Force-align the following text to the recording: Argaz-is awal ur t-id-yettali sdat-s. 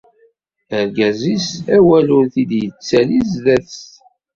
Argaz-is 0.77 1.47
awal 1.75 2.07
ur 2.17 2.25
t-id-yettali 2.33 3.19
sdat-s. 3.33 3.81